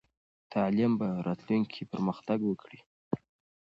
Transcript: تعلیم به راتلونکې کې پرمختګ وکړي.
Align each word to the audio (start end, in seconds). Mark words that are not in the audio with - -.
تعلیم 0.53 0.91
به 0.99 1.07
راتلونکې 1.27 1.69
کې 1.73 1.83
پرمختګ 1.91 2.39
وکړي. 2.45 2.79